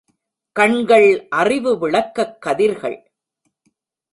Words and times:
கண்கள் 0.51 1.27
அறிவு 1.29 1.77
விளக்கக் 1.77 2.41
கதிர்கள். 2.41 3.11